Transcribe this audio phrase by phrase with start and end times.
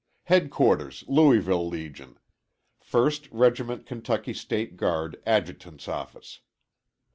[0.23, 2.17] HEADQUARTERS LOUISVILLE LEGION.
[2.79, 3.85] FIRST REG.
[3.85, 4.31] KY.
[4.33, 6.39] STATE GUARD, ADJUTANT'S OFFICE.